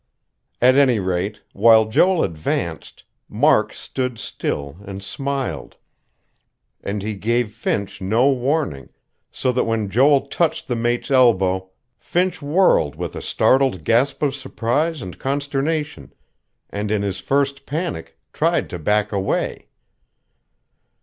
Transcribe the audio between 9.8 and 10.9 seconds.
Joel touched the